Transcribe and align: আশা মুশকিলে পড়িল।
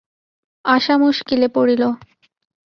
আশা 0.65 0.95
মুশকিলে 0.97 1.47
পড়িল। 1.47 1.83